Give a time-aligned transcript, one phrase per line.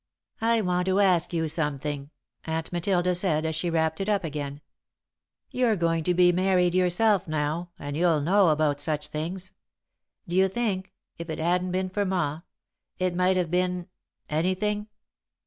[0.41, 2.09] "I want to ask you something,"
[2.45, 4.61] Aunt Matilda said, as she wrapped it up again.
[5.51, 9.51] "You're going to be married yourself, now, and you'll know about such things.
[10.27, 12.41] Do you think, if it hadn't been for Ma,
[12.97, 13.89] it might have been
[14.27, 14.87] anything?"